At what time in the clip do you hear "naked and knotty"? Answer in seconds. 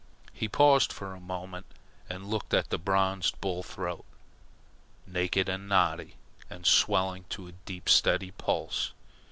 5.05-6.15